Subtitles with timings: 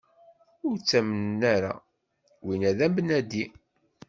[0.67, 1.73] Ur t-ttamen ara,
[2.45, 3.45] winna d abnadi!